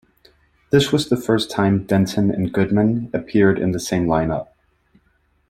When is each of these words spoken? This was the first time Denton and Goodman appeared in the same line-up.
This 0.71 0.91
was 0.91 1.09
the 1.09 1.15
first 1.15 1.51
time 1.51 1.83
Denton 1.85 2.31
and 2.31 2.51
Goodman 2.51 3.11
appeared 3.13 3.59
in 3.59 3.71
the 3.71 3.79
same 3.79 4.07
line-up. 4.07 4.57